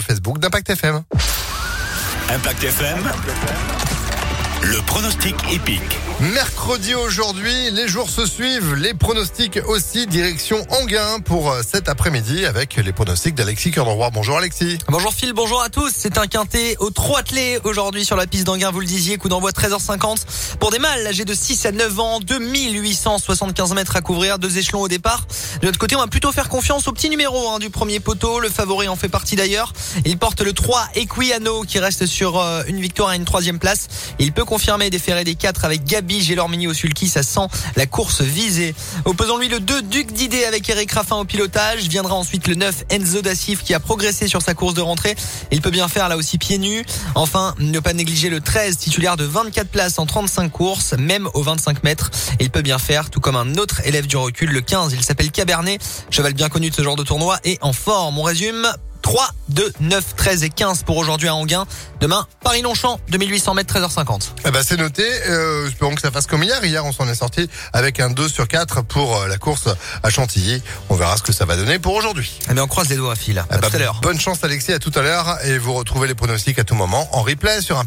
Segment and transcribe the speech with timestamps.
[0.00, 1.02] Facebook d'Impact FM.
[2.30, 2.98] Impact FM,
[4.62, 6.01] le pronostic épique.
[6.20, 12.46] Mercredi aujourd'hui, les jours se suivent, les pronostics aussi, direction Anguin pour euh, cet après-midi
[12.46, 14.78] avec les pronostics d'Alexis Cœur Bonjour Alexis.
[14.88, 15.90] Bonjour Phil, bonjour à tous.
[15.96, 19.28] C'est un quintet au trop attelé aujourd'hui sur la piste d'Anguin, vous le disiez, coup
[19.28, 24.38] d'envoi 13h50 pour des mâles âgés de 6 à 9 ans, 2875 mètres à couvrir,
[24.38, 25.26] deux échelons au départ.
[25.60, 28.48] De l'autre côté, on va plutôt faire confiance au petit numéro du premier poteau, le
[28.48, 29.72] favori en fait partie d'ailleurs.
[30.04, 33.88] Il porte le 3 Equiano qui reste sur euh, une victoire à une troisième place.
[34.18, 37.46] Il peut confirmer des ferrés des 4 avec Gabi j'ai Mini au sulky, ça sent
[37.76, 38.74] la course visée.
[39.04, 41.82] Opposons-lui le 2 Duc d'idée avec Eric Raffin au pilotage.
[41.82, 45.14] Viendra ensuite le 9 Enzo Dassif qui a progressé sur sa course de rentrée.
[45.52, 46.84] Il peut bien faire là aussi pieds nus.
[47.14, 51.42] Enfin, ne pas négliger le 13 titulaire de 24 places en 35 courses, même aux
[51.42, 52.10] 25 mètres.
[52.40, 54.94] Il peut bien faire, tout comme un autre élève du recul, le 15.
[54.94, 58.18] Il s'appelle Cabernet, cheval bien connu de ce genre de tournoi et en forme.
[58.18, 58.66] On résume
[59.02, 61.66] 3, 2, 9, 13 et 15 pour aujourd'hui à Anguin.
[62.00, 64.30] Demain, Paris-Longchamp, 2800 mètres, 13h50.
[64.46, 65.04] Eh ben, c'est noté.
[65.28, 66.64] Euh, espérons que ça fasse comme hier.
[66.64, 69.68] Hier, on s'en est sorti avec un 2 sur 4 pour euh, la course
[70.02, 70.62] à Chantilly.
[70.88, 72.38] On verra ce que ça va donner pour aujourd'hui.
[72.48, 73.38] Eh bien, on croise les doigts, Phil.
[73.38, 74.00] À eh ben, tout à l'heure.
[74.02, 74.72] Bonne chance, Alexis.
[74.72, 75.38] À tout à l'heure.
[75.44, 77.80] Et vous retrouvez les pronostics à tout moment en replay sur un